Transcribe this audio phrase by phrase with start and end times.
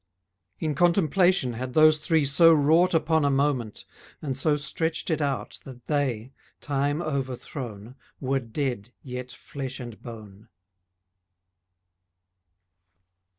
[0.57, 3.85] In contemplation had those three so wrought Upon a moment,
[4.19, 10.49] and so stretched it out That they, time overthrown, Were dead yet flesh and bone.